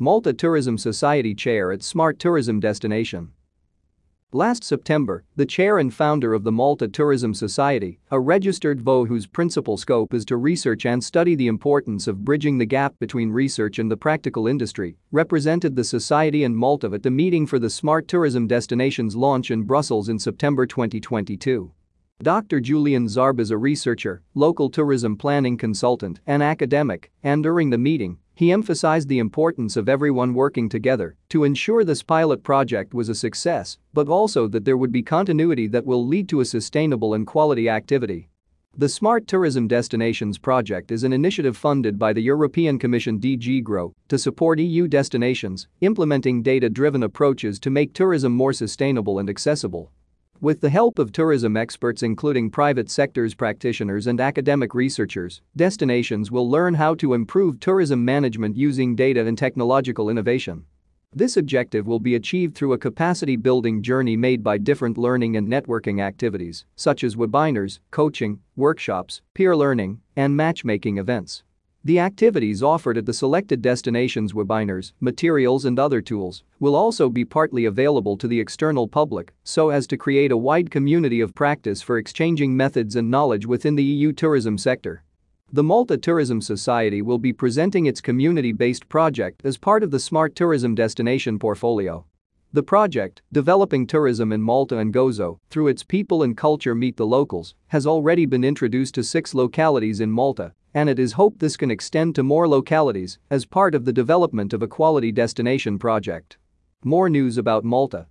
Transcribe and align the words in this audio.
Malta 0.00 0.32
Tourism 0.32 0.76
Society 0.76 1.36
Chair 1.36 1.70
at 1.70 1.80
Smart 1.80 2.18
Tourism 2.18 2.58
Destination. 2.58 3.30
Last 4.32 4.64
September, 4.64 5.22
the 5.36 5.46
chair 5.46 5.78
and 5.78 5.94
founder 5.94 6.34
of 6.34 6.42
the 6.42 6.50
Malta 6.50 6.88
Tourism 6.88 7.32
Society, 7.32 8.00
a 8.10 8.18
registered 8.18 8.80
VO 8.80 9.04
whose 9.04 9.28
principal 9.28 9.76
scope 9.76 10.12
is 10.12 10.24
to 10.24 10.36
research 10.36 10.84
and 10.84 11.04
study 11.04 11.36
the 11.36 11.46
importance 11.46 12.08
of 12.08 12.24
bridging 12.24 12.58
the 12.58 12.66
gap 12.66 12.98
between 12.98 13.30
research 13.30 13.78
and 13.78 13.88
the 13.88 13.96
practical 13.96 14.48
industry, 14.48 14.96
represented 15.12 15.76
the 15.76 15.84
society 15.84 16.42
and 16.42 16.56
Malta 16.56 16.90
at 16.92 17.04
the 17.04 17.10
meeting 17.12 17.46
for 17.46 17.60
the 17.60 17.70
Smart 17.70 18.08
Tourism 18.08 18.48
Destinations 18.48 19.14
launch 19.14 19.52
in 19.52 19.62
Brussels 19.62 20.08
in 20.08 20.18
September 20.18 20.66
2022. 20.66 21.70
Dr. 22.20 22.58
Julian 22.58 23.06
Zarb 23.06 23.38
is 23.38 23.52
a 23.52 23.56
researcher, 23.56 24.22
local 24.34 24.70
tourism 24.70 25.16
planning 25.16 25.56
consultant, 25.56 26.18
and 26.26 26.42
academic, 26.42 27.12
and 27.22 27.44
during 27.44 27.70
the 27.70 27.78
meeting, 27.78 28.18
he 28.34 28.50
emphasized 28.50 29.08
the 29.08 29.18
importance 29.18 29.76
of 29.76 29.88
everyone 29.88 30.34
working 30.34 30.68
together 30.68 31.16
to 31.28 31.44
ensure 31.44 31.84
this 31.84 32.02
pilot 32.02 32.42
project 32.42 32.92
was 32.92 33.08
a 33.08 33.14
success, 33.14 33.78
but 33.92 34.08
also 34.08 34.48
that 34.48 34.64
there 34.64 34.76
would 34.76 34.92
be 34.92 35.02
continuity 35.02 35.66
that 35.68 35.86
will 35.86 36.06
lead 36.06 36.28
to 36.28 36.40
a 36.40 36.44
sustainable 36.44 37.14
and 37.14 37.26
quality 37.26 37.68
activity. 37.68 38.28
The 38.76 38.88
Smart 38.88 39.28
Tourism 39.28 39.68
Destinations 39.68 40.36
project 40.36 40.90
is 40.90 41.04
an 41.04 41.12
initiative 41.12 41.56
funded 41.56 41.96
by 41.96 42.12
the 42.12 42.22
European 42.22 42.76
Commission 42.76 43.20
DG 43.20 43.62
GROW 43.62 43.94
to 44.08 44.18
support 44.18 44.58
EU 44.58 44.88
destinations, 44.88 45.68
implementing 45.80 46.42
data-driven 46.42 47.04
approaches 47.04 47.60
to 47.60 47.70
make 47.70 47.92
tourism 47.92 48.32
more 48.32 48.52
sustainable 48.52 49.20
and 49.20 49.30
accessible. 49.30 49.92
With 50.44 50.60
the 50.60 50.68
help 50.68 50.98
of 50.98 51.10
tourism 51.10 51.56
experts 51.56 52.02
including 52.02 52.50
private 52.50 52.90
sectors 52.90 53.34
practitioners 53.34 54.08
and 54.08 54.20
academic 54.20 54.74
researchers, 54.74 55.40
destinations 55.56 56.30
will 56.30 56.50
learn 56.50 56.74
how 56.74 56.96
to 56.96 57.14
improve 57.14 57.60
tourism 57.60 58.04
management 58.04 58.54
using 58.54 58.94
data 58.94 59.26
and 59.26 59.38
technological 59.38 60.10
innovation. 60.10 60.66
This 61.14 61.38
objective 61.38 61.86
will 61.86 61.98
be 61.98 62.14
achieved 62.14 62.54
through 62.54 62.74
a 62.74 62.78
capacity 62.78 63.36
building 63.36 63.82
journey 63.82 64.18
made 64.18 64.44
by 64.44 64.58
different 64.58 64.98
learning 64.98 65.38
and 65.38 65.48
networking 65.48 66.02
activities, 66.02 66.66
such 66.76 67.04
as 67.04 67.16
webinars, 67.16 67.78
coaching, 67.90 68.38
workshops, 68.54 69.22
peer 69.32 69.56
learning, 69.56 70.02
and 70.14 70.36
matchmaking 70.36 70.98
events. 70.98 71.42
The 71.86 71.98
activities 71.98 72.62
offered 72.62 72.96
at 72.96 73.04
the 73.04 73.12
selected 73.12 73.60
destinations 73.60 74.32
webinars, 74.32 74.92
materials 75.00 75.66
and 75.66 75.78
other 75.78 76.00
tools 76.00 76.42
will 76.58 76.74
also 76.74 77.10
be 77.10 77.26
partly 77.26 77.66
available 77.66 78.16
to 78.16 78.26
the 78.26 78.40
external 78.40 78.88
public 78.88 79.34
so 79.44 79.68
as 79.68 79.86
to 79.88 79.98
create 79.98 80.32
a 80.32 80.36
wide 80.36 80.70
community 80.70 81.20
of 81.20 81.34
practice 81.34 81.82
for 81.82 81.98
exchanging 81.98 82.56
methods 82.56 82.96
and 82.96 83.10
knowledge 83.10 83.44
within 83.44 83.74
the 83.74 83.84
EU 83.84 84.12
tourism 84.12 84.56
sector. 84.56 85.02
The 85.52 85.62
Malta 85.62 85.98
Tourism 85.98 86.40
Society 86.40 87.02
will 87.02 87.18
be 87.18 87.34
presenting 87.34 87.84
its 87.84 88.00
community-based 88.00 88.88
project 88.88 89.42
as 89.44 89.58
part 89.58 89.82
of 89.82 89.90
the 89.90 90.00
Smart 90.00 90.34
Tourism 90.34 90.74
Destination 90.74 91.38
portfolio. 91.38 92.06
The 92.54 92.62
project, 92.62 93.20
Developing 93.32 93.84
Tourism 93.84 94.30
in 94.30 94.40
Malta 94.40 94.78
and 94.78 94.94
Gozo, 94.94 95.40
through 95.50 95.66
its 95.66 95.82
People 95.82 96.22
and 96.22 96.36
Culture 96.36 96.72
Meet 96.72 96.96
the 96.96 97.04
Locals, 97.04 97.56
has 97.66 97.84
already 97.84 98.26
been 98.26 98.44
introduced 98.44 98.94
to 98.94 99.02
six 99.02 99.34
localities 99.34 99.98
in 99.98 100.12
Malta 100.12 100.52
and 100.72 100.88
it 100.88 101.00
is 101.00 101.14
hoped 101.14 101.40
this 101.40 101.56
can 101.56 101.72
extend 101.72 102.14
to 102.14 102.22
more 102.22 102.46
localities 102.46 103.18
as 103.28 103.44
part 103.44 103.74
of 103.74 103.84
the 103.84 103.92
development 103.92 104.52
of 104.52 104.62
a 104.62 104.68
quality 104.68 105.10
destination 105.10 105.80
project. 105.80 106.38
More 106.84 107.10
news 107.10 107.38
about 107.38 107.64
Malta 107.64 108.06